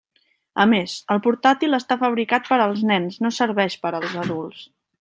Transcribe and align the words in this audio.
A 0.63 0.65
més, 0.69 0.95
el 1.15 1.19
portàtil 1.25 1.77
està 1.79 1.97
fabricat 2.05 2.49
per 2.53 2.59
als 2.65 2.81
nens, 2.93 3.21
no 3.27 3.33
serveix 3.41 3.77
per 3.85 3.93
als 4.01 4.17
adults. 4.25 4.69